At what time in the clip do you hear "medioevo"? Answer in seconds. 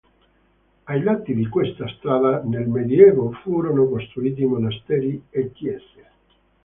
2.67-3.33